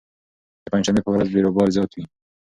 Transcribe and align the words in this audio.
د 0.63 0.65
پنجشنبې 0.71 1.01
په 1.05 1.11
ورځ 1.13 1.27
بېروبار 1.33 1.67
زیات 1.75 1.91
وي. 1.93 2.03